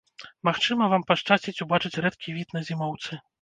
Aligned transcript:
Магчыма, 0.47 0.87
вам 0.93 1.03
пашчасціць 1.11 1.53
убачыць 1.67 1.93
рэдкі 2.07 2.35
від 2.39 2.57
на 2.59 2.65
зімоўцы. 2.73 3.21